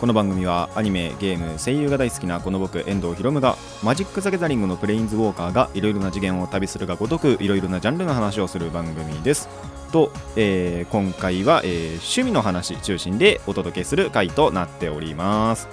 [0.00, 9.50] この番組はアニメゲーム声優が大好きなこの僕遠藤博夢がマジック・ザ・ギャザリングのプレインズ・ウォーカーがいろいろな次元を旅するがごとくいろいろなジャンルの話をする番組です。
[9.92, 15.68] と、えー今回は、えー趣味の話中心でお届けする回となっております。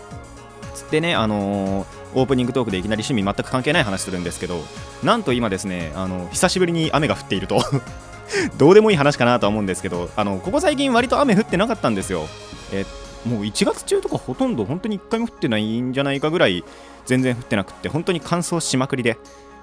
[0.75, 4.61] つってねあのーオープニングトークでいきなり趣味全く関係ない話するんですけど
[5.03, 7.61] なんと今ですねあの久しぶりに雨が降っていると。
[8.57, 12.27] どうでもいい話かなとは思うんですけどあのここ最近割と雨降ってなかったんですよ。
[12.73, 12.85] え
[13.25, 16.63] もう1月中とかほとんど本当に1回も降ってないんじゃないかぐらい
[17.05, 19.17] 全然降ってなくって本当に乾燥しまくりで。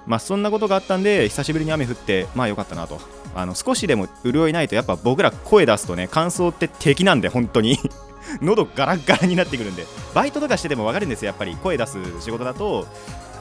[0.05, 2.99] まあそんなことがあったんで久しぶりに雨降ってまあよかったなと。
[3.33, 7.79] あの少しでも潤いないとやっぱ僕ら声出すとね乾燥って敵なんで本当に。
[8.41, 9.85] 喉ガラガラになってくるんで。
[10.13, 11.55] バイトとかしてても分かるんですよやっぱり。
[11.55, 12.87] 声出す仕事だと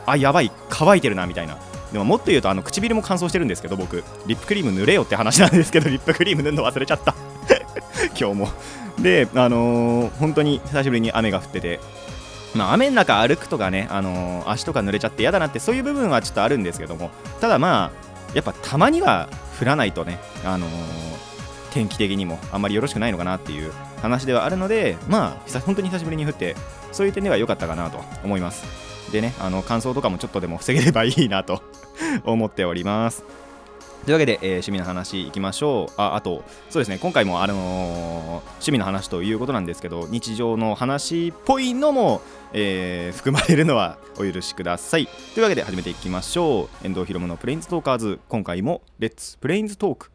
[0.07, 1.59] あやばい乾いてるなみたいな。
[1.93, 4.03] でももっと言うとあの唇も乾燥してるんですけど僕。
[4.27, 7.15] リップクリーム塗れよって話なんですけどリップクリーム塗るの忘れちゃった。
[8.19, 8.49] 今日も。
[8.99, 11.81] であのー本当に久しぶりに雨が降ってて
[12.55, 19.29] まあ、雨の中歩くとかね、あのー足とか濡れちゃって嫌だなってそういう部分はちょっとあるんですけどもただまあやっぱたまには
[19.61, 20.71] 降らないとね、あのー
[21.73, 26.55] 天気的にもあんまりよろしくないのかなっていう話ではあるのでまあ本当に久しぶりに降って
[26.93, 28.65] そういう点では良かったかなと思います。
[29.11, 31.63] でねあの乾燥とかもちょっとでも防げればいいなと
[32.25, 33.25] 思っております。
[34.05, 35.93] というわけで、えー趣味の話いきましょう。
[35.97, 36.99] ああとそうですね。
[36.99, 42.21] 今回も、あのー趣味の話ということなんですけど日常の話っぽいのも、
[42.53, 45.07] えー含まれるのはお許しください。
[45.35, 46.87] というわけで始めていきましょう。
[46.87, 48.21] 遠藤ひろむのプレインズトーカーズ。
[48.29, 50.11] 今回も let's プレインズトーク。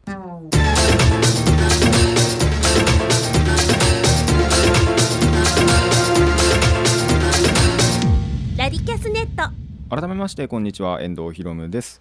[8.56, 9.50] ラジキャスネット。
[9.94, 11.02] 改めましてこんにちは。
[11.02, 12.00] 遠藤ひろむです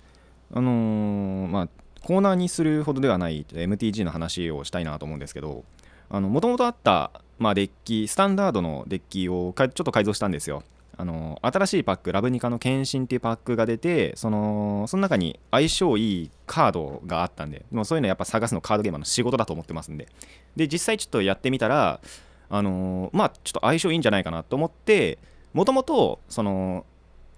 [0.53, 1.69] あのーまあ
[2.01, 5.63] コーナーにするほどではない MTG の話をしたいなと思うんですけど
[6.09, 10.63] もともとあった、まあ、デッキスタンダードのデッキをちょっと改造したんですよ。
[10.97, 20.09] あの新しいパックラブニカの献身っていうパックが出てそのその中に相性いいカードがあったんでもうそういうのやっぱ探すのカードゲーマーの仕事だと思ってますんで。
[20.57, 22.01] で実際ちょっとやってみたら
[22.49, 25.19] あのーまあちょっと相性いいんじゃないかなと思って
[25.53, 26.85] もともとその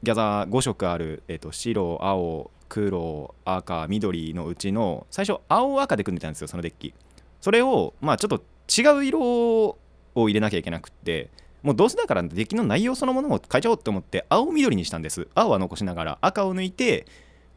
[0.01, 6.93] ギャザー5色ある、えー、と白青黒赤緑のうちの最初青赤で組んでたんですよそのデッキ。
[7.41, 9.77] それをまあちょっと違う色を
[10.15, 11.29] 入れなきゃいけなくって
[11.63, 15.27] もうどうせだからデッキの内容そのものも変えちゃおうと思って青緑にしたんです。
[15.35, 17.05] 青は残しながら赤を抜いて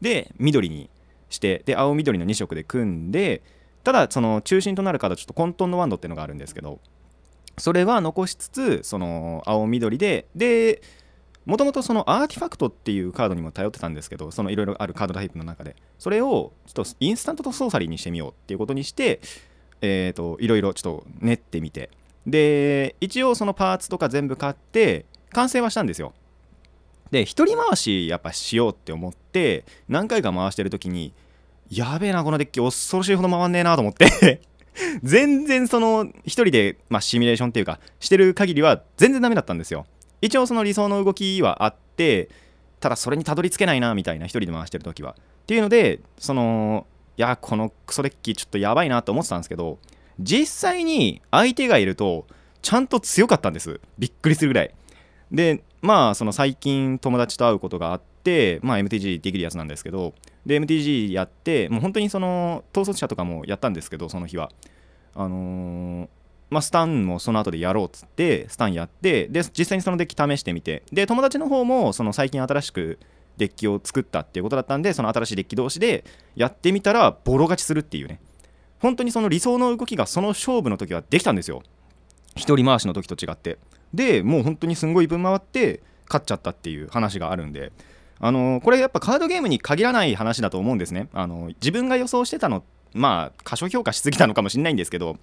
[0.01, 0.89] で緑に
[1.29, 3.41] してで青緑の2色で組んで
[3.85, 6.81] ただその中心となるカードちょっと混沌のワンドっていうのがあるんですけど
[7.57, 10.81] それは残しつつその青緑でで
[11.45, 15.75] もともとそのアーティファクトっていうカードにも頼ってたんですけどそのいろいろあるカードタイプの中で。
[15.99, 19.21] それをちょっとインスタントとソーサリーにしてみようっていうことにして
[19.81, 21.89] えーといろいろちょっと練ってみて。
[22.25, 26.13] で一応そのパーツとか全部買って完成はしたんですよ。
[27.11, 31.13] で一人回しやっぱしようって思って何回か回してる時に
[31.69, 34.41] やべえなこのデッキ恐ろしいほど回んねえなと思って。
[35.03, 39.85] 全然その一人で、まあ、シミュレーションっていうかしてる限りは全然ダメだったんですよ。
[40.21, 42.29] 一応その理想の動きはあって
[42.79, 45.11] ただそれにたどり着けないなみたいな一人で回してる時は。
[45.11, 46.87] っていうのでその
[47.17, 49.79] いやこのクソデッキちょっとやばいなと思ってたんですけど
[50.19, 52.25] 実際に相手がいると
[52.61, 53.79] ちゃんと強かったんです。
[53.99, 54.73] びっくりするぐらい。
[55.31, 60.13] でまあその最近友達と会うことがあってまあ MTG できるやつなんですけど
[60.45, 64.51] で MTG やってもう本当にその統率者とかもやったんですけどその日は。
[65.13, 66.07] あのー
[66.49, 70.83] まあ、スタンもその後でやろうっつってスタンやってで実際にそのデッキ試してみて。
[70.91, 72.99] で友達の方もその最近新しく
[73.37, 76.05] デッキを作ったっていうことだったんでその新しいデッキ同士で
[76.35, 78.19] やってみたらボロ勝ちするっていうね。
[78.79, 81.63] 本当にその理想の動きがその勝負の時はできたんですよ。
[82.35, 83.57] 一人回しの時と違って。
[83.93, 87.71] でもう本当にすんごい分回って勝っちゃったっていう話があるんで。
[88.19, 91.09] あのこれやっぱカードゲームに限らない話だと思うんですね。
[91.13, 92.63] あの自分が予想してたの
[92.93, 95.17] まあ過小評価しすぎたのかもしれないんですけど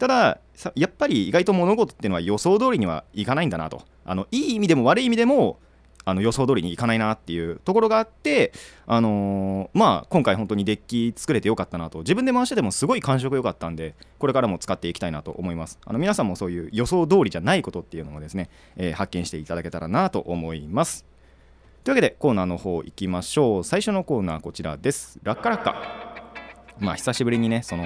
[0.00, 0.40] ただ
[0.74, 3.82] やっぱり意外と物事っていうのは予想通りにはいかないんだなと。
[4.04, 5.58] あのいい意味でも悪い意味でも
[6.06, 8.52] あの予想通りにいかないなっていうところがあって、
[8.86, 11.98] あのーまあ、今回本当にデッキ作れてよかったなと。
[11.98, 15.78] 自分で回しててもすごい感触良かったんでこれからも使っていきたいなと思います。
[15.84, 21.04] あの皆さんもそういう予想通りじゃないことっていうのもですね、えー発見していただけたらなと思います。
[21.84, 23.64] というわけでコーナーの方行きましょう。
[23.64, 25.20] 最初のコーナーこちらです。
[25.22, 25.74] 落下落下。
[26.78, 27.84] まあ久しぶりにねその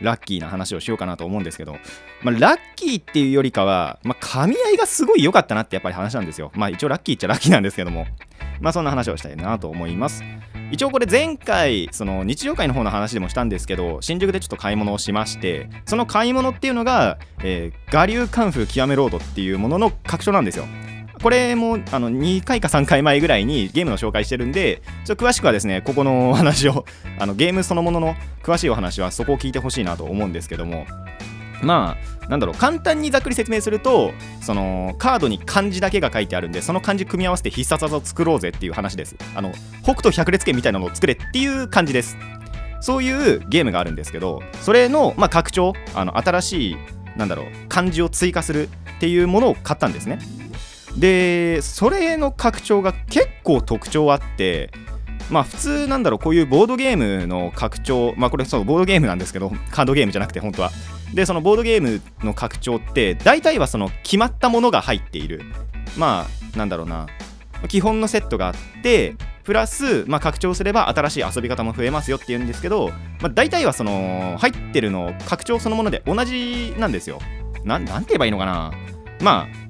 [0.00, 1.76] ラッキーな話をしようかなと思うんですけど、
[2.22, 6.50] まあ、ラッキーっていうよりかは、まあ、噛み合いがすごい良かったなってやっぱり話なんですよ。
[6.54, 8.06] まあ一応ラッキーっちゃラッキーなんですけども。
[8.60, 10.24] まあそんな話をしたいなと思います。
[10.70, 20.66] 一応これ前回その日常会の方の話でもしたんですけど新宿でちょっと買い物をしましてその買い物っていうのが、えー、我流カンフー極めロードっていうものの拡張なんですよ。
[21.22, 26.84] これもあの2回か3回前ぐらいにゲームの紹介してるんでちょっと詳しくはですねここのお話を
[27.18, 30.86] あのゲームそのものの詳しいお話はそこを聞いてほしいなと思うんですけども。
[31.60, 39.16] まあなんだろう簡単にざっくり説明するとそのカードに漢字だけが書いてあるんでその漢字組み合わせて必殺技を作ろうぜっていう話です。
[39.34, 39.50] あの
[39.82, 42.16] 北斗百裂拳みたいなのを作れっていう感じです。
[42.80, 46.76] そういうゲームがあるんですけどそれの、まあ、拡張あの新しい
[47.16, 50.20] なんだろう漢字を追加するっていうものを買ったんですね。
[50.98, 54.70] でそれの拡張が結構特徴あって
[55.30, 60.70] まあ普通なんだろうこういうボードゲームの拡張まあこれそうボードゲームなんですけどカードゲームじゃなくて本当は。
[61.14, 65.42] でそのボードゲームの拡張って大体はその決まったものが入っている。
[65.96, 67.06] まあなんだろうな。
[67.68, 72.90] 基本のセットがあってプラス、まあ、拡張すれば新しい遊び方も増えますよっていうんですけど、
[73.20, 77.18] まあ、大体はその入ってるの拡張そのもので同じなんですよ。
[77.64, 78.72] ななんて言えばいいのかな。
[79.20, 79.67] まあ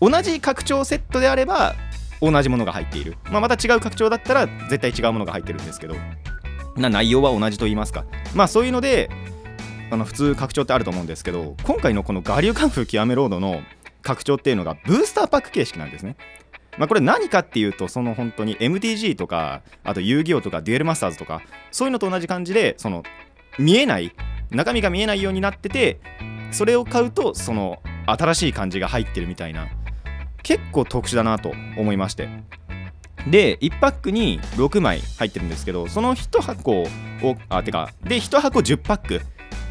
[0.00, 1.74] 同じ拡張セットであれば
[2.20, 5.96] 同じものが入っている、まあ、また違う拡張だったら絶対違うものが入ってるんですけど。
[6.76, 8.04] な内容は同じと言いますか。
[8.34, 9.10] まあそういうので
[9.90, 13.62] あの普通拡張ってあると思うんですけど今回のこの我流カンフー極めロードの
[14.02, 16.16] 拡張っていうのがブースターパック形式なんですね。
[16.78, 21.42] まあ、これ何かっていうとその本当に MTG とかあと遊戯王とかデュエルマスターズとか
[21.72, 23.02] そういうのと同じ感じでその
[23.58, 24.14] 見えない
[24.50, 26.00] 中身が見えないようになってて
[26.52, 29.68] それを買うとその新しい感じが入ってるみたいな
[30.42, 32.28] 結構特殊だなと思いまして。
[33.28, 36.86] で1パックに6枚入ってるんですけどその1箱を
[37.50, 39.20] あてかで1箱10パック。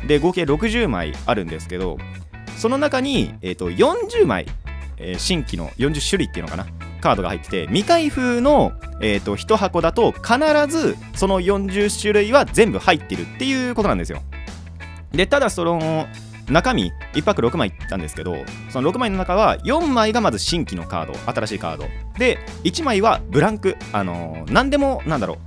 [0.07, 1.97] で合計60枚あるんですけど
[2.57, 4.45] その中に、えーと、40枚、
[4.97, 6.67] えー、新規の40種類っていうのかな
[7.01, 10.37] カードが入ってて未開封の、えーと、1箱だと必
[10.67, 14.21] ずその40種類は全部入ってるっていうことなんですよ。
[15.13, 16.07] でただその
[16.49, 18.35] 中身1パック6枚いったんですけど
[18.69, 21.85] その6枚の中は4枚がまず新規のカード新しいカード。
[22.17, 25.37] で1枚はブランクあのー、何でもなんだろう。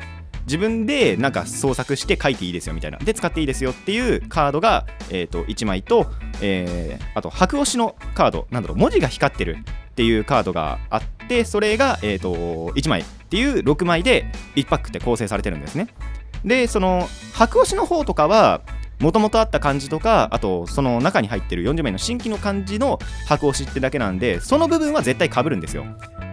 [0.44, 2.98] 自分でなんか創作して書いていいですよみたいな。
[2.98, 6.06] で使っていいですよっていうカードが、えー、と1枚と、
[6.40, 8.78] えー、あと白押しのカードなんだろう。
[8.78, 9.58] 文字が光ってる
[9.92, 12.34] っていうカードがあってそれが、えー、と
[12.74, 14.26] 1枚っていう6枚で
[14.56, 15.88] 1パックって構成されてるんですね。
[16.44, 18.62] でその白押しの方とかは
[19.02, 25.84] もともとあった漢字とかあとその中に入ってる40枚の新規の漢字の箱を知ってだけなんでその部分は絶対かぶるんですよ。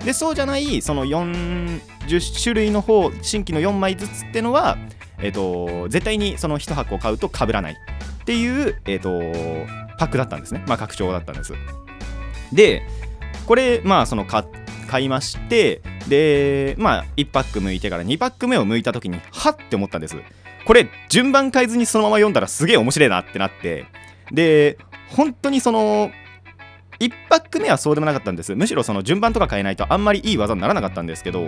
[0.06, 4.77] でそうじゃないその40種類の方新規の4枚ずつってのは
[5.18, 7.74] えっ、ー、と絶対にその1箱を買うとかぶらない。
[7.74, 9.10] っていう、えーと、
[9.98, 10.63] パックだったんですね。
[10.68, 11.54] まあ拡張だったんです。
[12.54, 12.83] で
[13.48, 14.44] これまあその買
[14.88, 20.18] 買いましてでまあ1パック剥いてから2パック目を剥いた時にはって思ったんです。
[20.69, 23.88] これ順番変えずにそのまま読んだらすげえ面白いなってなって。
[24.31, 24.77] で
[25.07, 26.12] 本当にその
[27.00, 28.54] 1パック目はそうでもなかったんです。
[28.54, 31.48] むしろその順番とか変えないとあんまりいい技にならなかったんですけど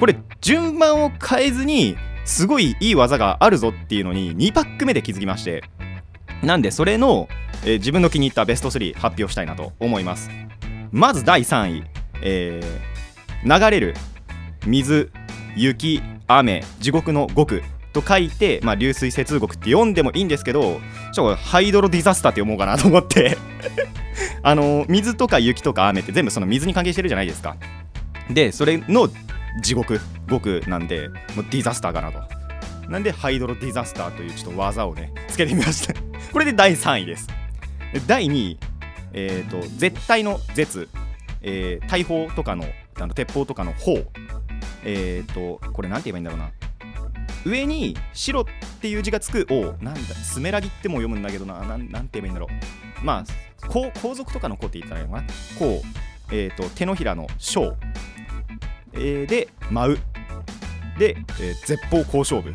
[0.00, 5.64] これ順番を変えずにすごいいい技があるぞっていうのに2パック目で気づきまして。
[6.42, 7.28] なんでそれの、
[7.64, 10.30] えー、自分の気に入ったベスト3発表したいなと思います。
[10.92, 11.84] まず第3位、
[12.22, 13.94] えー、流れる
[14.66, 15.12] 水
[15.56, 17.62] 雪雨地獄の極
[17.92, 20.80] と書いて、まあ、流水接続って読んでもいいんですけど
[21.12, 23.36] ちょっとハイドロディザスターって読もうかなと思って。
[24.42, 27.56] あの水とか雪とか雨って全部その水に関係してるじゃないですか。
[28.30, 29.08] でそれの
[29.62, 32.20] 地獄獄なんでもうディザスターかなと。
[32.88, 35.94] なんでハイドロディザスターというちょっと技をねつけてみました。
[36.32, 37.28] これで第3位です。
[38.06, 38.58] 第2位
[39.12, 40.88] えっ、ー、と絶対の絶、
[41.42, 42.66] えー、大砲とかの
[43.00, 44.04] あの鉄砲とかの砲。
[44.84, 46.50] えっ、ー、とこれなんて言えばいいんだろうな。
[47.44, 48.44] 上に白っ
[48.80, 53.04] ていう字がつくおなんだスメラギっても読むんだけどななんなんて言えばいいんだろう。
[53.04, 55.28] まあ皇族とかの子って言ったらいいのかな。
[55.58, 57.76] こう、えーと、手のひらの小、
[58.92, 59.98] えー、で舞う。
[60.98, 62.52] で、えー、絶方交渉部。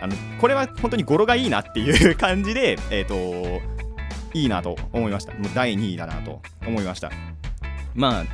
[0.00, 3.62] あのこれは本当に語呂がいいなっていう感じでえっ、ー、と
[4.34, 5.32] いいなと思いました。
[5.32, 7.10] もう第2位だなと思いました。
[7.94, 8.24] まあ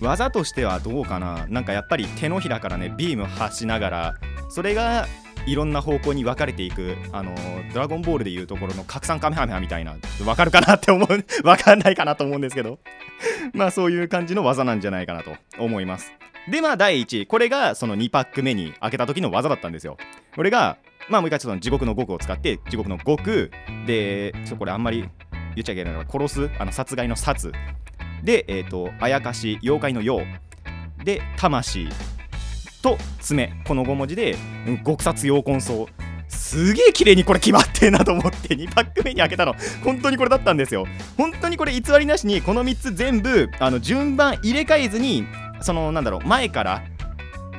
[0.00, 1.46] 技としてはどうかな。
[1.48, 4.14] なんかやっぱり手のひらからねビーム発しながら
[4.48, 5.06] それが
[5.46, 7.34] いろんな方向に分かれていく、あの
[7.72, 11.08] ドラゴンボールでいうところの拡散カメハメハみたいな、分かるかなって思う、
[11.42, 12.78] 分かんないかなと思うんですけど、
[13.52, 16.12] まあそういう感じの技なんじゃないかなと思います。
[16.48, 19.96] でまあ第1位これがその2パック目に開けた時の技だったんですよ。
[20.34, 20.78] これが
[21.08, 23.50] まあもう一回ちょっと地獄の極を使って地獄の極
[23.86, 25.08] でちょこれあんまり
[25.54, 27.52] 言っちゃいけないから殺すあの殺害の殺。
[28.22, 30.26] でえっ、ー、とあやかし妖怪の妖。
[31.04, 31.88] で魂。
[32.82, 34.36] と爪この5文字で
[34.84, 36.10] 極殺妖魂草。
[36.28, 39.54] すげえ綺麗にこれ決まってんなと思って2パック目に開けたの。
[39.84, 40.86] 本当にこれだったんですよ。
[41.16, 45.26] 本当にこれ偽りなしにこの3つ全部あの順番入れ替えずに
[45.60, 46.82] そのなんだろう前から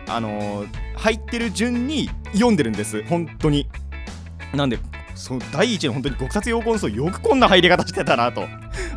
[0.07, 3.03] あのー、入ってる順に読んでるんです。
[3.03, 3.67] 本当に。
[4.53, 4.79] なんで
[5.15, 8.47] そ第一の本当に極殺妖魂層よくこんな入り方してたなと。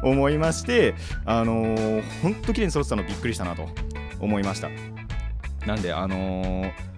[0.05, 3.69] 思いましてあのー、本当綺麗に揃ってたのびっくりしたなと
[4.21, 4.69] 思いました。
[5.67, 6.95] なんであのー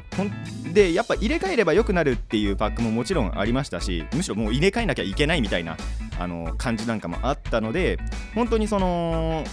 [0.72, 5.76] でやっぱ入れ替えれば良くなるっていうパックももちろんありましたしむしろもう入れ替えなきゃいけないみたいな
[6.18, 7.98] あの感じなんかもあったので
[8.34, 9.44] 本当にその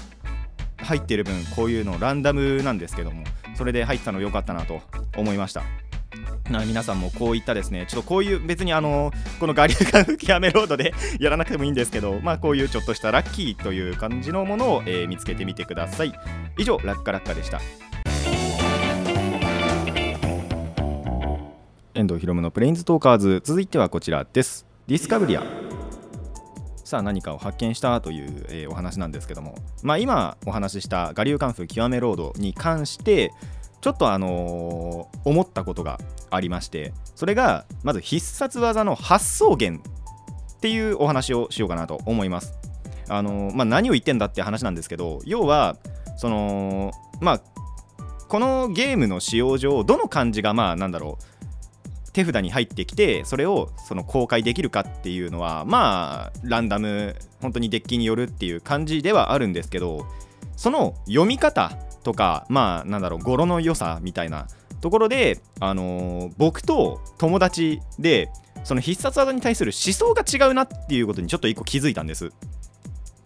[0.78, 3.24] 入ってる分こういうのランダムなんですけども
[3.56, 4.82] それで入ったの良かったなと
[5.18, 5.64] 思いました。
[6.50, 16.14] な皆さんもこういったですねちょっとこういう別にあのこのガリュガン極めロードで やらなくてもいいんですけどまあこういうちょっとしたラッキーという感じのものを、えー、見つけてみてください。
[16.58, 17.62] 以上ラッカラッカでした。
[21.96, 23.42] 遠藤ひろむのプレインズトーカーズ。
[23.44, 24.66] 続いてはこちらです。
[24.88, 25.44] ディスカブリア。
[26.84, 29.54] さあ何かを発見したという、えー、お話なんですけども。
[29.84, 33.32] まあ今お話しした我流カンフ極めロードに関して
[33.82, 36.00] ちょっとあのー、思ったことが
[36.32, 36.94] ありまして。
[37.14, 42.56] それがまず必殺技の発想源っていうお話をしようかなと思います。
[43.08, 45.78] あのー、まあ何を言ってんだって話なんですけど要は
[46.18, 47.42] そのまあ
[48.30, 51.24] このゲームの使用上どの漢字がまあなんだろう。
[52.14, 60.06] 手札に入ってきてそれをその公開できるかっていうのはまあランダム本当にデッキによるっていう感じではあるんですけど
[60.56, 61.72] その読み方
[62.04, 64.48] とかまあなんだろう語呂の良さみたいな
[64.84, 68.30] ところで、あのー、僕と友達で
[68.66, 72.32] その必殺技に対する思想が違うなっていうことにちょっと一個気づいたんです。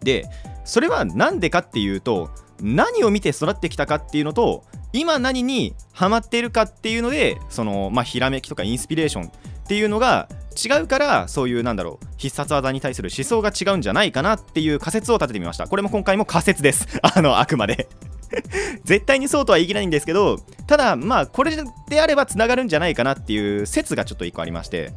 [0.03, 0.25] で
[0.63, 2.29] それは何でかっていうと
[2.61, 4.65] 何を見て育ってきたかっていうのと
[4.99, 9.29] 今何にハマっているかっていうのでそのまあひらめきとかインスピレーションっ
[9.67, 15.67] ていうのが違うからそういうなんだろう必殺技に対する思想が違うんじゃないかなっていう仮説を立ててみました。
[15.67, 16.87] これも今回も仮説です。
[17.01, 17.87] あのあくまで。
[18.83, 20.37] 絶対にそうとは言い切れないんですけど
[20.67, 24.91] ただまあこれであればつながるんじゃないかなっていう説がちょっと1個ありまして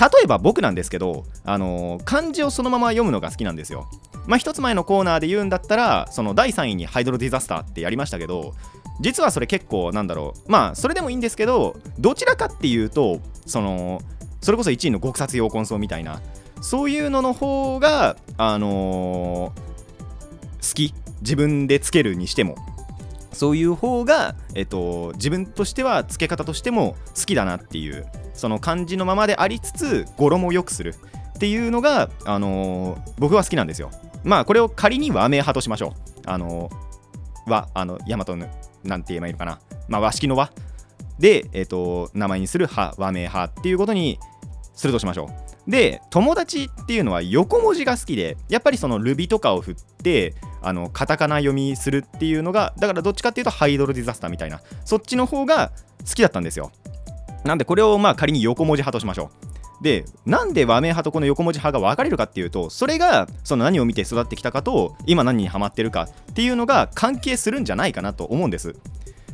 [0.00, 3.88] 例えば僕なんですけど、あの、漢字をそのまま読むのが好きなんですよ。
[4.26, 8.54] まあ、一つ前のコーナーで言うんだったら、その第3位にハイドロディザスターってやりましたけど、
[9.02, 14.00] 実はそれ結構なんだろう、まあそれでもいいんですけど、どちらかっていうと、その、
[14.40, 16.22] それこそ1位の極殺妖魂草みたいな、
[16.60, 20.94] そういうのの方が、あのー、好き。
[21.20, 22.56] 自分でつけるにしても。
[23.32, 30.94] そういう方が、えっと、自分としては付け方としても好きだなっていうその感じのままでありつつ語呂も良くする。
[31.36, 33.90] っていうのが、あのー、僕は好きなんですよ。
[34.22, 36.20] まあこれを仮に和名派としましょう。
[36.26, 38.46] あのー、和あの大和の
[38.84, 39.60] なんて言えばいいのかな。
[39.88, 40.50] まあ和式の和。
[41.18, 44.18] で、えーと、名前にする派和名派っていうことに
[44.74, 45.26] するとしましょ
[45.68, 45.70] う。
[45.70, 54.60] で友達っていうのは横文字が好きでやっぱりそのルビとかを振ってあのカタカナ読みするっていうのがだからどっちかっていうとハイドロディザスターみたいな。
[54.84, 55.70] そっちの方が
[56.06, 56.72] 好きだったんですよ。
[57.44, 59.51] なんでこれをまあ仮に横文字派としましょう。
[59.82, 68.76] でなんで和名派とこの横文字派が分かれるかっていうとそれがその何を見て育ってきたかと今何にハマってるかっていうのが関係するんじゃないかなと思うんです。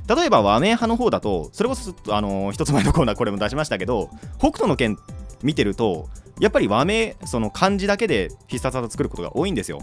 [0.09, 4.97] 例えば和名派の方だとそれこそあのー、一つ前のコーナーこれも出しましたけど北斗の拳
[5.43, 6.09] 見てると
[6.41, 9.81] やっぱり和名その漢字だけで必殺技作ることが多いんですよ。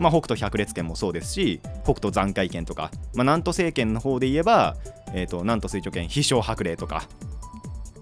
[0.00, 4.76] まあ、北斗百列拳もそうですし北斗残骸拳とか、まあ、南都政権の方で言えば、
[5.12, 7.08] えーと、南都水長拳飛翔白霊とか。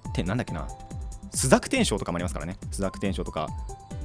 [0.09, 0.67] ってなんだっけな。
[1.37, 2.57] 朱雀天章とかもありますからね。
[2.71, 3.49] 朱雀天章とか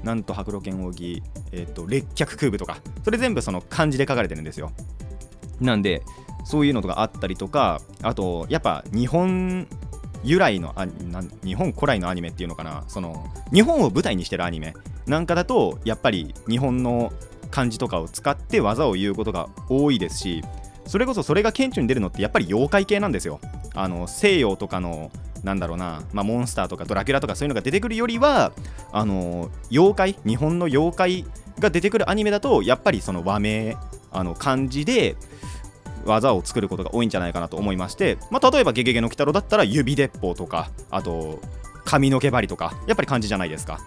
[0.03, 1.23] なんと白露剣奥義、
[1.53, 4.71] えーと、列脚空部とかそれ全部その漢字で書かれてるんですよ。
[5.61, 6.03] なんで
[6.43, 9.67] そういうのとかあったりとかあとやっぱ日本
[10.23, 12.83] 由来のあな日本古来のアニメっていうのかな。
[12.89, 14.73] その日本を舞台にしてるアニメ。
[15.07, 17.13] なんかだとやっぱり日本の
[17.49, 20.41] 漢字とかを使って技を言うことが多いですし
[20.85, 23.39] それこそそれが顕著に出るのってやっぱり妖怪系なんですよ。
[23.73, 25.11] あの西洋とかの
[25.43, 28.51] なんだろうな、まあ、モンスターとかドラキュラとかそういうのが出てくるよりは
[28.91, 31.25] あの妖怪日本の妖怪
[31.59, 33.75] が出てくるアニメだとやっぱりその和名
[34.11, 35.15] あの漢字で
[36.05, 41.39] 技を作ることが多いんじゃないかなと思いまして、まあ、例えば「ゲゲゲの鬼太郎」だったら指鉄砲とかあと
[41.85, 43.79] 髪の毛針とかやっぱり漢字じゃないですか。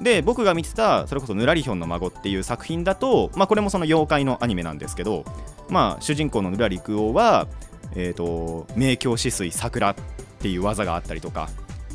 [0.00, 5.24] で僕が見てたそれこそ「ぬらりひょんの孫」っていう作品だと、まあ、これもその妖怪のアニメなんですけど、
[5.68, 7.46] まあ、主人公のぬらりくおは
[7.94, 9.96] えーと、明鏡止水桜
[10.40, 11.48] っていう技があったりとか。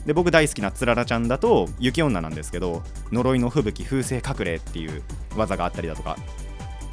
[0.05, 5.01] で僕大好きなつららちゃんだと雪女なんですけど呪いの吹雪風声隠れっていう
[5.35, 6.15] 技があったりだとか。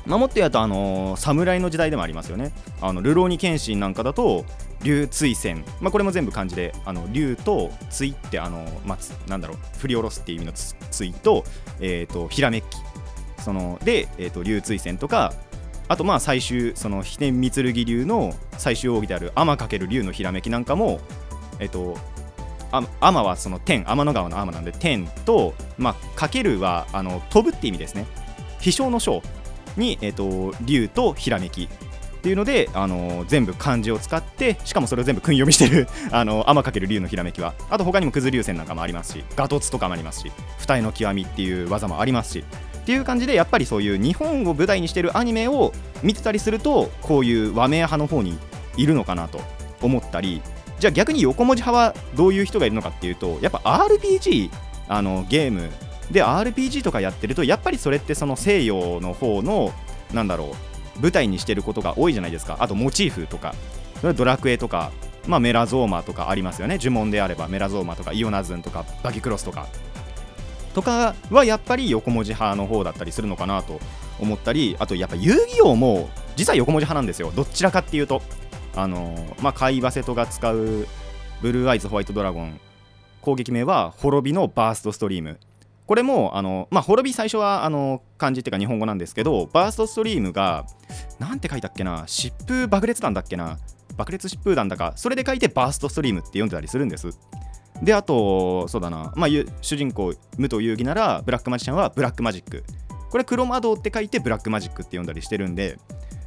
[0.06, 2.52] まあ、もっと言うと、あのー、侍の時代でもありますよね。
[2.80, 4.44] あの、流浪に剣心なんかだと、
[4.82, 10.52] 竜追戦、まあ、これも全部漢字で、あの竜と追って、あのまあ、なんだろう、振り下ろすっていう意味の
[10.90, 11.44] 追と、
[11.78, 12.64] えーと、ひらめき、
[13.38, 15.32] そので、えーと、竜追戦とか、
[15.86, 21.00] あとまあ最終、その飛天三剣流の最終奥義である天×竜のひらめきなんかも、
[21.58, 21.96] えっ、ー、と、
[23.00, 28.06] 天はその天、天の川の天なんで天と、まあ、かけるはあの飛ぶって意味ですね。
[28.60, 29.22] 飛翔の章
[29.76, 31.68] に、えーと、竜とひらめきっ
[32.22, 42.44] ていうので、あの、全部漢字を使ってしかもそれを全部訓読みしてる あの天かける竜のひらめきはあと他にもくず流線なんかもありますしガトツとかもありますし二重の極みっていう技もありますし
[42.82, 48.38] っていう感じでやっぱりそういう日本を舞台にしてるアニメを見てたりするとこういう和名派の方に
[48.76, 49.40] いるのかなと
[49.80, 50.42] 思ったり
[50.82, 54.50] じゃあ逆に横文字派はどういう人がいるのかっていうとやっぱ RPG
[54.88, 55.70] あのゲーム。
[56.10, 59.72] で RPG とかやってるとやっぱりそれってその西洋の方の
[60.12, 60.56] なんだろ
[60.98, 62.56] う舞台にしてることが多いじゃないですか。
[62.58, 63.54] あとモチーフとか。
[64.16, 64.90] ドラクエとか、
[65.28, 66.78] まあ、メラゾーマとかありますよね。
[66.80, 69.68] 呪文であればメラゾーマとかイオナズンとかバギクロスとか。
[70.74, 73.78] とかはやっぱり横文字派の方だったりするのかなと
[74.18, 77.30] 思ったりあとやっぱ遊戯王も実は横文字派なんですよ。
[77.36, 78.20] どちらかっていうと。
[78.74, 80.86] あのまあ海馬瀬戸が使う
[81.40, 82.60] ブルーアイズホワイトドラゴン。
[83.20, 85.38] 攻撃名は滅びのバーストストリーム。
[85.86, 90.64] これもあの、まあ、滅び最初はあの漢字っていうか日本語なんですけどバーストストリームが
[91.18, 93.58] なんて書いたっけな疾風爆裂弾だっけな
[93.96, 97.10] 爆裂疾風弾だかそれで書いてバーストストリームって読んでたりするんです。
[97.82, 102.64] であとそうだな、まあ、主人公武藤遊戯ならブラックマジシャンはブラックマジック。
[103.10, 105.78] これ黒魔道って書いてブラックマジックって読んだりしてるんで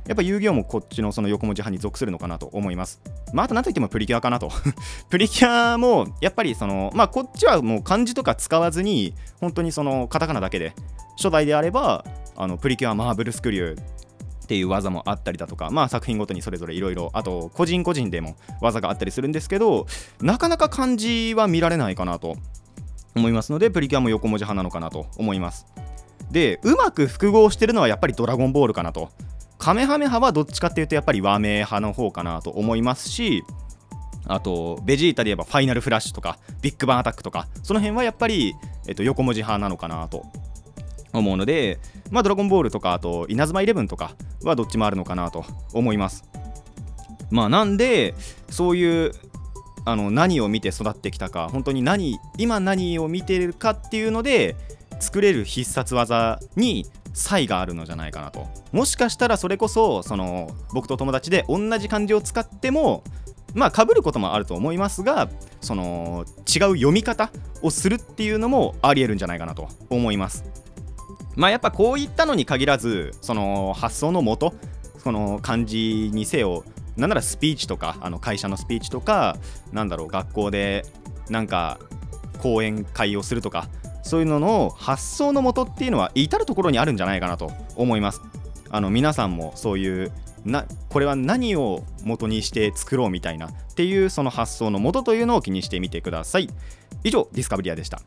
[0.07, 3.01] やっぱ遊戯王もこっちのその横文字派に属するのかなと思います。
[3.33, 4.51] まあ、あと何といってもプリキュアかなと。
[5.09, 10.73] プリキュアもやっぱりその、まあ、こっちはもう漢字とか使わずに、本当にそのカタカナだけで、
[11.17, 13.81] 初代であれば、あのプリキュアマーブルスクリュー
[14.45, 19.87] っていう技もあったりだとか、まあ、作品ごとにそれぞれいろいろあと個人個人でも技があったりするんですけど
[20.21, 22.35] なかなか漢字は見られないかなと
[23.15, 25.65] 思いますのでプリキュアも横文字派なのかなと思います
[26.31, 29.09] でうまく複合してるのはやっぱりドラゴンボールかなと
[29.65, 33.43] カメハメハはどっちかっていうとやっぱり和名派の方かなと思いますし
[34.27, 38.53] あとベジータで言えばファイナルフラッシュとかビッグバンアタックとかその辺はやっぱり、
[38.87, 40.23] えっと、横文字派なのかなと
[41.13, 41.79] 思うので
[42.11, 46.25] まあドラゴンボールとかあと稲妻イレブンとかはどっちもあるのかなと思います。
[47.31, 48.13] まあなんで
[48.51, 49.13] そういう
[49.83, 54.55] あの何を見て育ってきたか本当に何今何を見てるかっていうので
[54.99, 58.47] 作れる必殺技に差異があるのじゃないかなと。
[58.71, 63.03] もしかしたらそれこそその僕と友達で同じ漢字を使っても
[63.53, 65.29] まあ被ることもあると思いますが
[65.61, 66.35] その違う
[66.75, 70.43] 読み方をするっていうのもありえるんじゃないかなと思います。
[71.35, 74.53] まあやっぱこういったのに限らずその発想のもと
[74.97, 76.65] その漢字にせよ
[76.97, 79.37] なんならスピーチとかあの会社のスピーチとか
[79.71, 80.85] なんだろう学校で
[81.29, 81.79] なんか
[82.39, 83.69] 講演会をするとか
[84.05, 88.21] そういうのの発想のもとっていうのは至る所にあるんじゃないかなと思います。
[88.69, 90.11] あの皆さんもそういう
[90.45, 96.49] なこれは何を元にして作ろうみたいなっていうその発想のもとというのを気にしてみてください。
[97.03, 97.99] 以上ディスカブリアでした。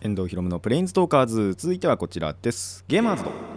[0.00, 1.54] 遠藤ひろむのプレインズトーカーズ。
[1.58, 2.84] 続いてはこちらです。
[2.86, 3.49] ゲーマーズと。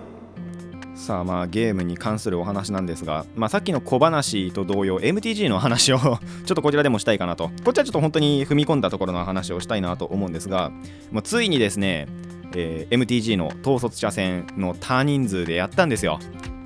[0.95, 6.19] さあまあゲームに関するお話なんですが、まあ、さっきの小話と同様 MTG の話を ちょっ
[6.55, 7.49] とこちらでもしたいかなと。
[7.63, 10.71] こっちはちょっと本当に踏み込んだところの話をしたいなと思うんですが
[11.11, 12.07] もうついにですね、
[12.55, 16.19] えー、MTG の統率者戦の多人数でやったんですよ。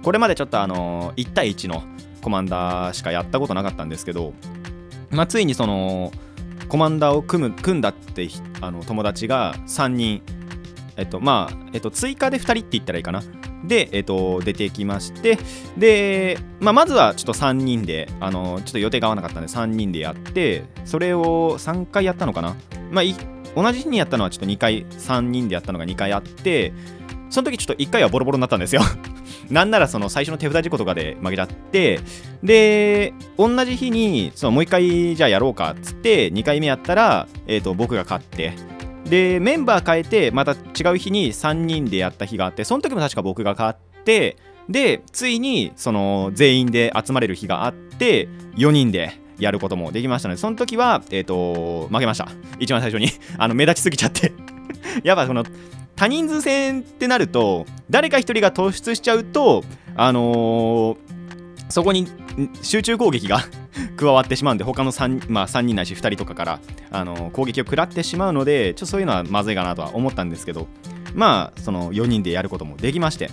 [0.04, 1.84] これまでちょっとあのー、1対1の
[2.22, 4.34] コマンダーしかやったことなかったんですけど、
[5.10, 6.12] まあ、ついにその
[6.68, 8.28] コマンダーを組む組んだって
[8.60, 10.22] あの友達が3人
[10.98, 13.22] えっとまあ、えっと、追加で2人って言ったらいいかな。
[13.68, 15.38] で、えっと、出てきまして、
[15.78, 22.56] で、まあ、まずはちょっと3人で、あの、ちょっと予定が合わなかったんで3人でやって、それを3回やったのかな？
[22.92, 23.04] まあ、
[23.56, 26.74] 同じ日にやったのはちょっと2回、3人でやったのが2回あって、
[27.30, 28.82] その時ちょっと1回はボロボロになったんですよ
[29.52, 32.00] なんならその最初の手札事故とかで負けちゃって、
[32.44, 38.54] で、同じ日にそのもう1回じゃあやろうかっつって、2回目やったら、えー、と僕が勝って、
[39.10, 44.38] でメンバー変えてまた違う日に3人でやった日があってその時も確か僕が勝って
[44.70, 52.28] でついにその全員で集まれる日があって4人でやることもできましたのでその時は、えーと、負けました。
[52.60, 53.10] 一番最初に。
[53.38, 54.34] あの目立ちすぎちゃって。
[55.04, 55.46] やっぱその
[55.96, 59.64] 多人数戦ってなると誰か1人が突出しちゃうと
[59.96, 60.98] あのー、
[61.70, 62.08] そこに
[62.62, 63.40] 集中攻撃が
[63.96, 66.60] 加わってしまうんで他の 3,、まあ、3人ないし2人とかから、
[66.92, 70.68] あの、攻撃を食らってしまうのでちょっとそういうのはまずいかなとは思ったんですけど
[71.14, 73.30] まあその4人でやることもできまして。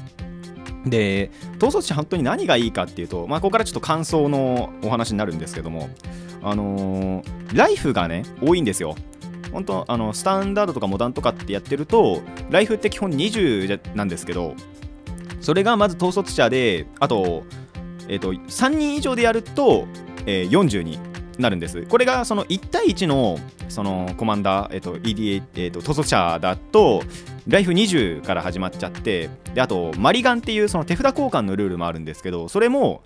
[0.87, 5.89] で統率者本当に何がいいかっていうと、まあ、ここからちょっと感想のお話になるんですけども
[6.43, 8.95] あのー、ライフがね多いんですよ。
[9.51, 14.55] 本当あのスタンダードとかモダンとかってやってるとライフって基本20なんですけど
[15.45, 17.45] それがまず統率者であと,、
[18.09, 19.87] えーと、3人以上でやると、
[20.27, 20.99] えー、40に
[21.39, 21.83] なるんです。
[21.83, 27.03] これがその1対1のそのコマンダー、えーと EDA えーと、統率者だと
[27.49, 33.03] ライフ20から始まっちゃってであとマリガンっていうその手札交換のルールもあるんですけどそれも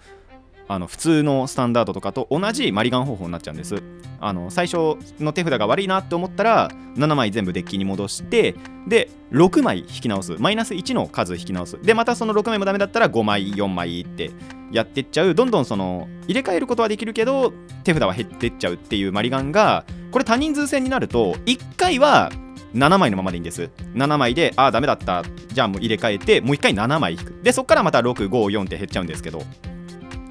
[0.69, 3.83] あの普通のスタンダードとかと同じマリガン方法になっちゃうんです。
[4.21, 8.55] あの最初の手札が悪いなって思ったら7枚全部デッキに戻して
[8.87, 10.37] で6枚引き直す。
[10.39, 11.81] マイナス1の数引き直す。
[11.83, 14.31] でまたその6枚もダメだったら5枚4枚って
[14.71, 15.35] やってっちゃう。
[15.35, 17.53] どんどんその入れ替えることはできるけど
[17.85, 22.31] 手札は減ってっちゃうっていうマリガンがこれ多人数戦になると1回は
[22.75, 23.71] 7枚のままでいいんです。
[23.95, 25.23] 7枚でああダメだった。
[25.53, 27.41] じゃあもう入れ替えてもう1回7枚引く。
[27.43, 29.43] でそこからまた654って減っちゃうんですけど。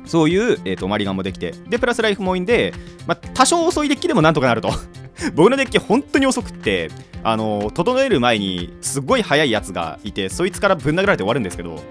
[0.08, 2.74] そういう、えーと、マリガンもできてでプラスライフも多いんで、
[3.06, 4.72] まあ、多少遅いデッキでもなんとかなると。
[5.34, 6.91] 僕のデッキ本当に遅くって
[7.24, 11.82] あの整える前にすごい速いやつがいてそいつからぶん殴られて終わるんですけど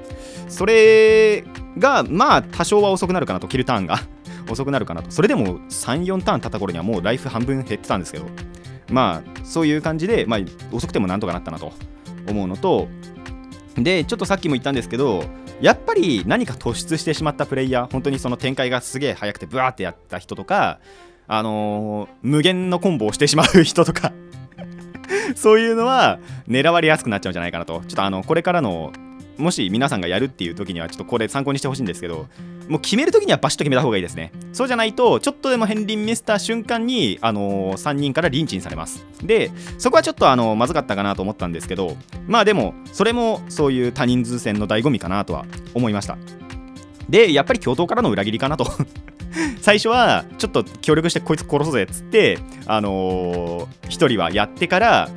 [0.48, 1.42] それ
[1.76, 4.00] がまあ多少は遅くなるかなとキルターンが。
[4.48, 5.10] 遅くなるかなと。
[5.10, 8.26] それでも34ターン経った頃にはもうライフ半分減ってたんですけど
[8.92, 11.72] まあそういう感じで、まあ、遅くてもなんとかなったなと
[12.28, 12.86] 思うのと
[13.78, 15.24] でちょっとさっきも言ったんですけど
[15.60, 20.80] やっぱり何か突出してしまったプレイヤー本当にその展開がすげえ速くてブワーってやった人とか
[21.28, 24.12] あのー、無限のコンボをしてしまう人とか
[25.34, 27.82] そういうのは狙われやすくなっちゃうんじゃないかなと。
[27.86, 28.92] ちょっとあのこれからの
[29.38, 32.28] もし皆さんがやるっていう時にはちょっとこれ参考にしてほしいんですけど
[32.68, 34.32] もう決める時にはバシッと決めた方がいいですね。
[34.52, 39.06] そうじゃないとちょっとでも片鱗見せた瞬間にあのー、3人からリンチにされます。
[39.22, 41.96] でそこはちょっとあのまずかったかなと思ったんですけど
[42.26, 46.18] まあでもそれもそういう多人数戦の醍醐味かなとは思いました。
[47.08, 48.66] でやっぱり共闘からの裏切りかなと。
[49.60, 55.10] 最初はちょっと協力してこいつ殺そうぜっつってあのー、1人はやってから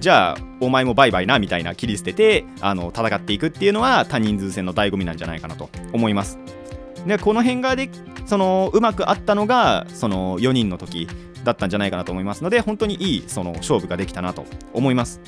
[0.00, 6.38] じゃあお前もバイバイなみたいな切り捨ててあの戦っていくっていうのは多人数戦の醍醐味なんじゃないかなと思います。
[7.06, 7.88] でこの辺がで
[8.26, 11.08] そのうまくあったのがその4人の時
[11.44, 15.20] だったんじゃないかなと思いますので本当にいいその勝負ができたなと思います。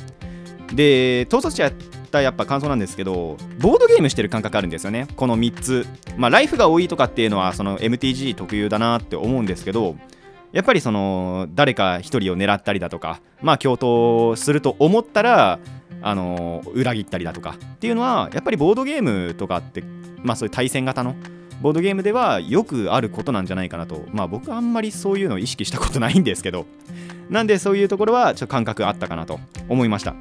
[0.74, 1.72] で統率者やっ
[2.10, 5.06] たやっぱ感想なんですけどボードゲームしてる感覚あるんですよね。
[5.16, 5.86] この3つ。
[6.16, 9.96] まあライフが多いとかっていうのはその MTG 特有だなって思うんですけど
[10.52, 15.58] やっぱりその誰か1人を狙ったりだとかまあ共闘すると思ったら
[16.00, 19.82] あの裏切ったりだとかっていうのはやっぱりボードゲームとかって
[20.22, 21.16] まあそういう対戦型の
[21.60, 26.66] ボードゲームではよくあることなんじゃないかなとまあ僕あんまりそういうのを意識したことないんですけど
[27.28, 30.14] なんでそういうところはちょっと感覚あったかなと思いました。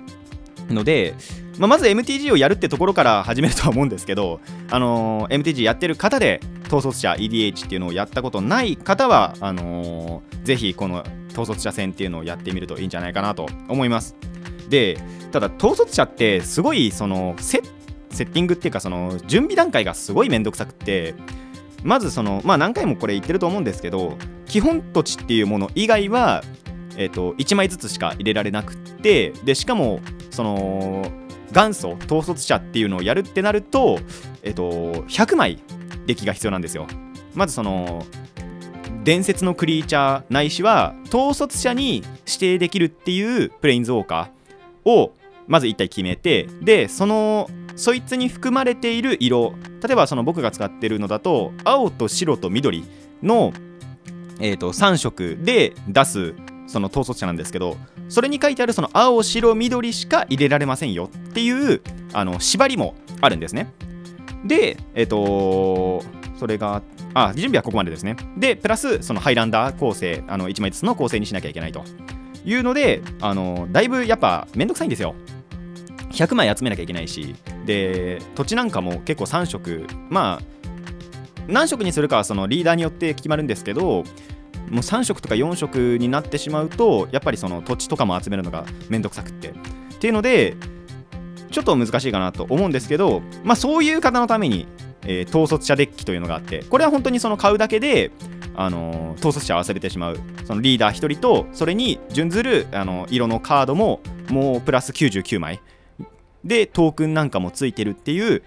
[0.74, 1.16] ので、
[1.58, 14.16] まあ、まず MTG をやるってところから始めるとは思うんですけど、あのー、MTG やってる方で統率者 EDH っていうのをやったことない方はあのー、ぜひこの統率者戦っていうのをやってみるといいんじゃないかなと思います。
[14.70, 14.98] で
[15.32, 17.62] ただ統率者ってすごいそのセ
[18.10, 21.14] セッティングっていうかその準備段階がすごいめんどくさくって
[21.84, 26.44] まずそのまあ何回もこれ言ってると思うんですけど基本土地っていうもの以外は
[26.98, 30.02] えーと、1枚ずつしか入れられなくってでしかも
[30.38, 31.04] その
[31.52, 33.98] 元祖統率者っていうのをやるってなると,、
[34.44, 35.64] えーと、100枚
[36.06, 36.86] デッキが必要なんですよ。
[37.34, 38.06] まずその
[39.04, 45.14] 伝説のクリーチャーないしは統率者に指定できるっていうプレインズウォーカーを
[45.48, 52.84] まず1体決めてでそのそいつに含まれている色例えばその僕が使ってるのだと青と白と緑
[53.24, 53.54] の、
[54.40, 56.36] えーと3色で出す
[56.68, 57.78] その統率者なんですけど
[58.10, 61.82] それに書いてあるその青白緑しか入れられませんよっていう
[62.14, 63.74] あの縛りもあるんですね。
[64.46, 66.04] でえっ、ー、と
[66.38, 66.82] それが
[67.14, 68.16] あ準備はここまでですね。
[68.38, 71.84] でプラスそのハイランダー構成あの1枚ずつの構成にしなきゃいけないと。
[72.46, 75.16] いうのであのだいぶやっぱめんどくさいんですよ。
[76.12, 77.36] 100枚集めなきゃいけないし。
[77.66, 79.86] で土地なんかも結構3色。
[80.10, 80.58] まあ
[81.48, 84.04] 何色にするかはそのリーダーによって決まるんですけど
[84.70, 89.54] もう3色とか4色になってしまうとやっぱりその土地とかも集めるのがめんどくさくってっ
[90.00, 90.56] ていうので
[91.52, 94.68] ちょっと難しいかなと思うんですけど、まあ、そういう方のために、
[95.04, 98.12] えー、統率者デッキというのがあってこれは本当にその買うだけで
[98.56, 105.62] あの統率者を遊べてしまうそのリーダー1人とそれに準ずるあの色のカードももうプラス99枚。
[106.44, 108.42] でトークンなんかもついてるっていう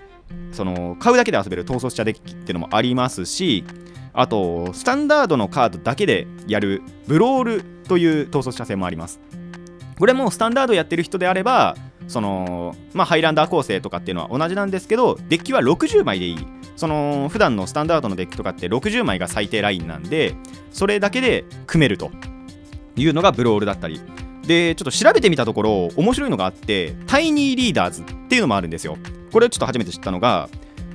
[0.52, 3.64] その買うだけで遊べる統率者デッキっていうのもありますし
[4.12, 9.20] あとスタンダードのカードだけでやるブロールという統率者戦もあります。
[9.98, 11.76] これもスタンダードやってる人であれば
[12.08, 16.38] そのまあハイランダー構成とかっていうのは同じなんですけどデッキは60枚でいい。
[16.76, 20.34] その普段のスタンダードのデッキとかって60枚が最低ラインなんで
[20.72, 22.10] それだけで組めると
[22.96, 24.00] いうのがブロールだったり。
[24.46, 28.96] でちょっと調べてみたところ面白いのがあってタイニーリーダーズっていうのもあるんですよ。
[29.32, 30.48] これをちょっと初めて知ったのが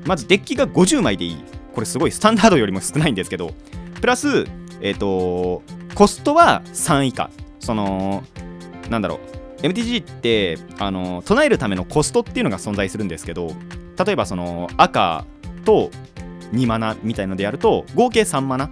[0.06, 1.38] まずデッキが50枚でいい。
[1.76, 3.52] これすごいスタンダードよりも少ないんですけど
[4.02, 4.46] プラス
[4.82, 5.62] えっ、ー、と
[5.94, 7.30] コストは3以下。
[7.60, 8.24] その
[8.90, 9.20] なんだろ
[9.62, 9.62] う。
[9.62, 13.52] MTG ってあの唱えるためのコストっていうのが存在するんですけど
[14.06, 15.26] 例えばその赤
[15.64, 15.90] と
[16.52, 18.70] 2マナみたいのでやると合計3マナ。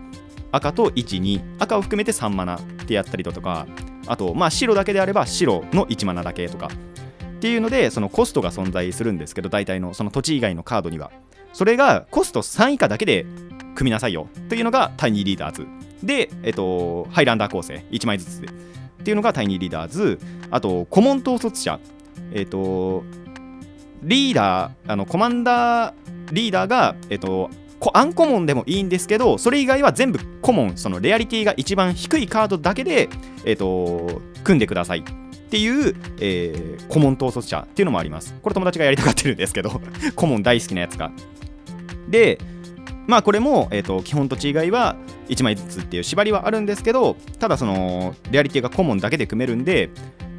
[0.51, 3.65] 赤と12赤を含めて3マナってやったりだとか
[4.05, 11.11] あとまあ白だけであれば白の1マナだけとかっていうのでそのコストが存在するんですけど大体のその土地以外のカードには。
[11.53, 13.25] それがコスト3以下だけで
[13.75, 14.27] 組みなさいよ。
[14.49, 15.67] というのがタイニーリーダーズ。
[16.03, 17.85] で、えっと、ハイランダー構成。
[17.91, 18.47] 1枚ずつで。
[18.47, 18.51] っ
[19.03, 20.19] ていうのがタイニーリーダーズ。
[20.51, 21.79] あとコモン統率者。
[22.31, 23.03] えっと
[24.01, 25.93] リーダーあのコマンダー
[26.31, 27.49] リーダーがえっと
[27.93, 33.09] アンコモンでもいいんですけどそれ以外は全部コモンそのレアリティが一番低いカードだけで、
[33.43, 34.99] えーと、組んでください。
[34.99, 35.03] っ
[35.53, 38.33] ていう、えー、コモン統率者っていうのもあります。
[38.41, 39.81] これ友達がやりたがってるんですけど。
[40.15, 41.11] コモン大好きなやつが
[42.13, 42.37] で
[43.07, 44.95] まあこれも、えーと、基本と違いは
[45.27, 49.89] 1枚ずつっていう縛りはあるんですけどただそのレアリティがコモンだけで組めるんで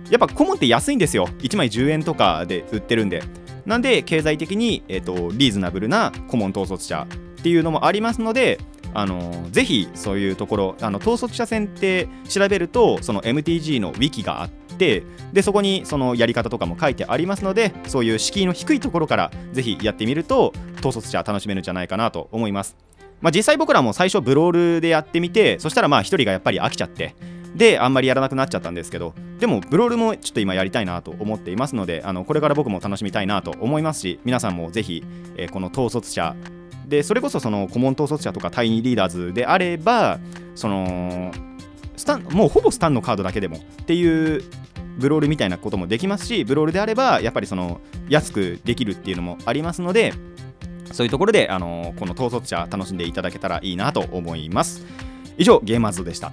[0.08, 1.26] やっぱコモンって安いんですよ。
[1.38, 3.22] 1枚10円とかで売ってるんで。
[3.64, 7.06] なんで経済的に、えーとリーズナブルなコモン統率者
[7.40, 8.58] っていうのもありますので
[8.92, 22.76] あのぜひそういうところあの統率者戦って調べるとその MTG のウィキがあってでそこにそのやり方とかも書いてありますのでそういう敷居の低いところからぜひやってみると統率者楽しめるんじゃないかなと思います。
[23.20, 27.14] まあ、実際僕らも最初ブロールでやってみてそしたらまあ1人がやっぱり飽きちゃって
[27.54, 35.04] であんまりやらなくなっちゃったんですけどでもブロールもちょっと今やりたいなと思っていますのであのこれから僕も楽しみたいなと思いますし皆さんもぜひ、
[35.37, 36.34] えー、この統率者
[36.87, 40.18] でそれこそその顧問統率者とかタイニーリーダーズであれば
[40.54, 41.32] その
[42.04, 44.44] スタンもうほぼスタンのカードだけでもっていう
[44.98, 50.12] ブロールみたいなこともできますしブロールであればやっぱりその安くできるっていうのもありますので
[50.92, 54.84] そういうところであのこの統率者楽しんでいただけたらいいなと思います。
[55.38, 56.30] 以上ゲーマーズでした。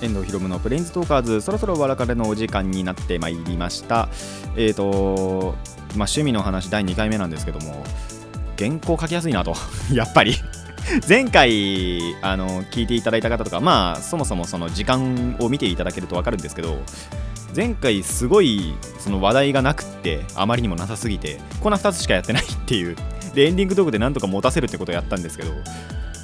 [0.00, 4.08] 遠藤ひろむのプレインズトーカーズそろそろお別れのお時間になってまいりました。
[4.56, 5.56] えっ、ー、と
[5.96, 7.82] まあ趣味の話第2回目なんですけども
[8.58, 9.54] 原稿書きやすいなと。
[9.92, 10.34] やっぱり。
[11.06, 16.78] 前回あの聞いていただいた方とかまあそもそもその時間を見ていただけると分かるんですけど
[17.54, 22.96] 前回すごいその話題がなくってあまりにもなさすぎてこんな2つしかやってないっていう
[23.34, 25.52] でエンディングトークでなんとか持たせるってことをやったんですけど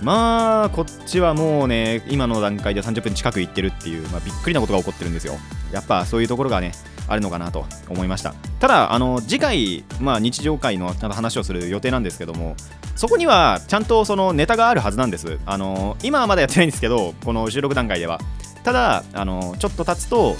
[0.03, 5.35] まあこっちはもうね今の段階で30分近くいってるっていう、まあ、びっくりなことが起こってるんですよ。
[5.73, 6.73] やっぱそういうところがね
[7.09, 8.35] あるのかなと思いました。
[8.61, 12.57] ただあの次回、まあ、日常会の話をする予定なんですけども
[12.97, 15.38] そこにはちゃんとそのネタがあるはずなんです。
[15.47, 18.21] あの今はまだやってないんですけどこの収録段階では。
[18.62, 20.37] ただあのちょっと経つと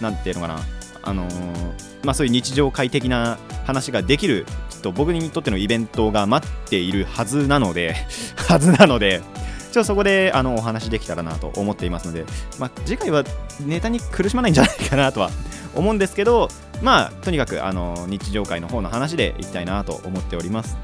[0.00, 0.60] 何ていうのかな。
[1.02, 1.26] あの
[2.02, 4.46] まあ、そういう日常会的な話ができる
[4.82, 7.94] と僕にとってのイベントが待っているはずなので
[8.36, 9.22] はずなので
[9.72, 12.24] ちょそこであのお話できたらなと思っていますので、
[12.58, 13.24] まあ、次回は
[13.60, 15.30] ネタに苦しまないんじゃないかなとは
[15.74, 16.48] 思うんですけど
[16.82, 20.76] まあとにかくあの日常会の方の話でいきたいなと思っております。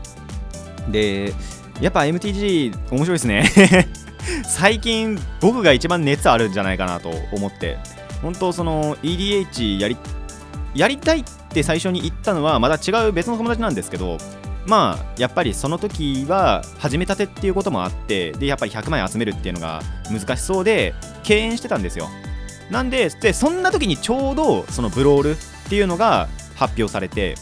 [0.88, 1.35] で
[1.81, 3.88] やっぱ MTG 面白いですね。
[4.44, 7.79] 最近僕が一番熱あるんじゃないかなと思って。
[8.22, 9.96] 本当その EDH やり
[10.75, 14.18] やりたいって最初に言ったのはまた違う別の友達なんですけど
[14.66, 22.09] まあやっぱりその時は始めたてっていうこともあってでやっぱり100枚集めるっていうのが難しそうで敬遠してたんですよ。
[22.70, 25.37] なんででそんな時にちょうどそのブロールっ
[25.68, 27.37] ていうのが発表されて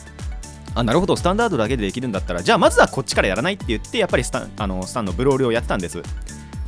[0.74, 6.02] あなるほどスタンダードだけでできるんだったらじゃあまずはこっちからやらないって言ってやっぱりスタンあのスタンのブロールをやってたんです。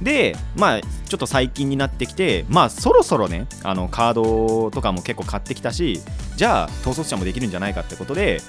[0.00, 6.00] でまあちょっと最近になってきてまあそろそろねあのカードとかも結構買ってきたし
[6.36, 8.42] じゃあ統率者もできるんじゃないかってことで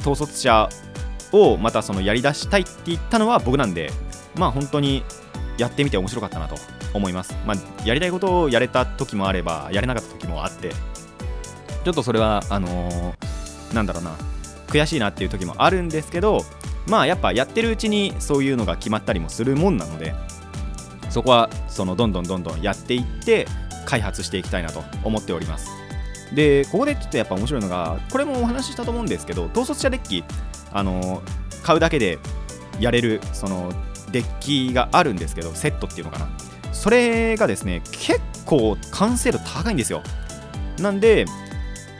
[0.00, 0.68] 統率者
[1.30, 3.90] をまたそのやりだしたいって言ったのは僕なんで
[4.34, 5.04] まあ本当に
[5.62, 6.56] やってみて面白かったなと
[6.92, 7.34] 思います。
[7.46, 10.70] まあやりたいことをやれた時もあればやれなかった時もあって。
[11.84, 14.16] ちょっとそれはあのー、なんだろうな。
[14.72, 16.44] 悔しいなっていう時もあるんですけど
[16.86, 20.14] まあやっぱやってるうちにそういうのが決まったりもするもんなので
[21.10, 23.46] そこはそのどんどんどんどんやっていって
[23.84, 25.70] 開発していきたいなと思っております。
[26.34, 30.24] でここでちょっとやっぱ面白いのがこれもお話ししたと思うんですけど統率者デッキ
[30.72, 31.22] あの
[31.62, 32.18] 買うだけで
[32.80, 33.70] やれるその
[34.12, 36.28] デッキがあるんですけどセットっていうのかな。
[36.72, 40.02] それがですね結構完成度高いんですよ。
[40.78, 41.26] なんで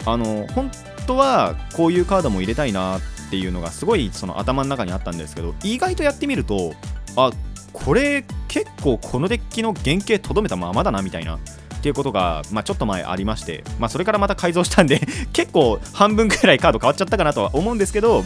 [0.05, 0.71] あの本
[1.07, 6.75] 当はこういうカードも入れたいなっていうのがすごいその頭の中にあったんですけど意外とやってみると
[7.17, 7.31] あ
[7.73, 11.39] これ結構このデッキの原型とどめたままだなみたいなっ
[11.83, 15.01] ていうことが、まあ、ちょっと前ありまして、まあ、それからまた改造したんで
[15.33, 18.25] 結構半分くらいカード変わっちゃったかなとは思うんですけど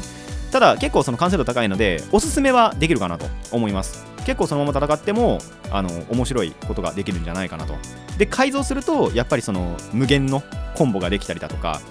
[0.57, 4.07] ただ結構その完成度高いのでおすすめはできるかなと思います。
[4.25, 5.38] 結構そのまま戦っても
[5.71, 7.75] あの面白いことができるんじゃないかなと。
[8.16, 10.42] で改造するとやっぱりその無限の
[10.75, 11.83] コンボができたりだとか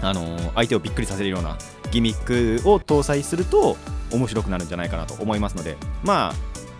[0.00, 1.58] あの相手をびっくりさせるような
[1.90, 3.76] ギミックを搭載すると
[4.12, 5.76] 面白くなるんじゃないかなと思いますので。
[6.04, 6.34] まあ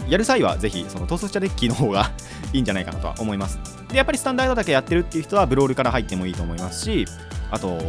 [0.09, 2.13] やる際はぜひその統率者デッキの方が
[2.55, 3.59] いいんじゃないかなとは思います。
[3.91, 7.07] でやっぱりスタンダードだけやってるっていう人はブロールから入ってもいいと思いますし
[7.51, 7.81] あと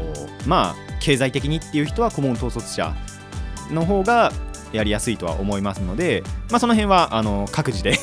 [0.48, 2.96] まあ経済的にっていう人はコモン統率者
[3.71, 4.32] の方が
[4.71, 7.97] やりやすいとは思いますので、まあ、その辺はあの各自で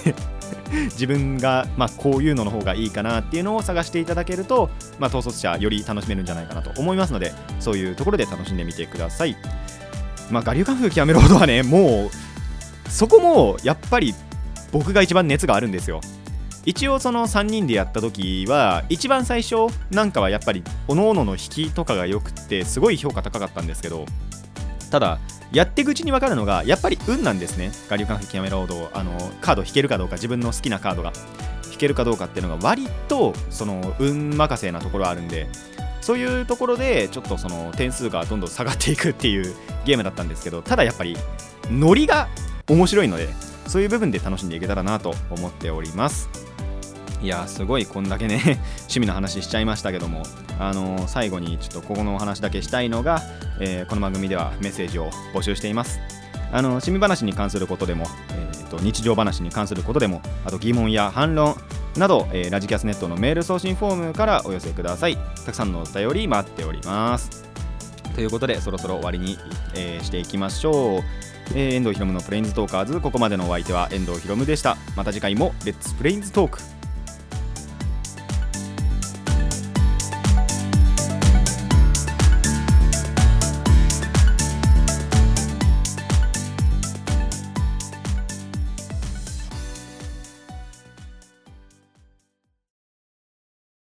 [0.90, 9.37] 自分が、まあ、こういうのの方がいいかなっていうのを探していただけると、まあ、統率者より楽しめるんじゃないかなと思いますのでそういうところで楽しんでみてください。
[10.31, 14.14] まあ、我流カンフー極めるほどはねもうそこもやっぱり
[14.72, 16.00] 僕が一番熱があるんですよ。
[16.64, 24.05] 一応その3人でやった時は一番最初なんかはやっぱり各々の引きとかが良くてすごい評価高かったんですけど
[24.90, 25.20] ただ
[25.52, 27.70] やっていくうちに分かるのがやっぱり運なんですね。
[27.90, 31.12] 我流カンフー極めロードあのカード引けるかどうか自分の好きなカードが。
[31.76, 35.46] 引けるかどうかっていうのが割とその運任せなところあるんで
[36.00, 39.54] そういうところでちょっとその点数がどんどん下がっていくっていう
[39.85, 41.16] ゲームだったんですけどただやっぱり
[41.70, 42.28] ノリが
[42.68, 43.28] 面白いので
[43.66, 46.28] そういう部分で楽しんでいけたらなと思っております。
[47.22, 48.40] いやすごいこんだけね
[48.81, 50.22] 趣味の話しちゃいましたけども
[50.59, 53.22] あのー、最後にちょっとここのお話だけしたいのが、
[53.61, 56.00] えー、この番組ではメッセージを募集しています。
[56.52, 61.57] あの趣味話に関することでも、えーと、日常話に関することでもあと疑問や反論
[61.96, 65.18] など、えー、ラジキャスネットのメール送信フォームからお寄せください。
[65.44, 67.44] たくさんのお便り待っております。
[68.14, 69.38] ということでそろそろ終わりに、
[69.74, 71.02] えー、していきましょう。
[71.55, 73.00] えー、遠藤ひろむのプレインズトーカーズ。
[73.00, 74.76] ここまでのお相手は遠藤ひろむでした。
[74.96, 76.76] また次回もレッツプレインズトーク。